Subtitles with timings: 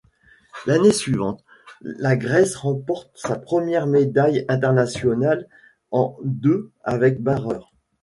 [0.65, 1.43] L'année suivante,
[1.81, 5.47] la Grèce remporte sa première médaille internationale
[5.91, 7.71] en deux avec barreur.